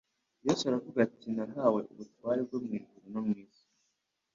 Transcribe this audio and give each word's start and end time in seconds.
Yesu 0.45 0.63
aravuga 0.65 0.97
ati: 1.07 1.27
"Nahawe 1.35 1.79
ubutware 1.91 2.41
bwo 2.47 2.57
mu 2.65 2.71
ijuru 2.79 3.05
no 3.13 3.21
mu 3.27 3.33
isi." 3.45 3.65